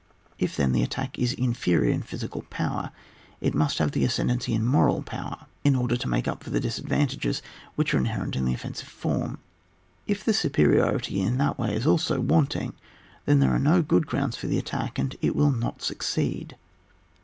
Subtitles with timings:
[0.45, 2.89] —If, then, the attack is inferior in physical power,
[3.39, 6.59] it must have the ascendancy in moral power, in order to make up for the
[6.59, 7.43] disadvantages
[7.75, 9.37] which are inherent in the offensive form;
[10.07, 12.73] if the superiority in that way is also wanting,
[13.27, 16.55] then there ore no good grounds for the attack, and it will not succeed.